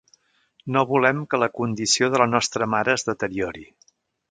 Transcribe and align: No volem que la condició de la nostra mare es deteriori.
No 0.75 0.81
volem 0.91 1.19
que 1.33 1.41
la 1.43 1.51
condició 1.59 2.09
de 2.15 2.23
la 2.23 2.29
nostra 2.33 2.71
mare 2.77 2.97
es 3.01 3.09
deteriori. 3.13 3.71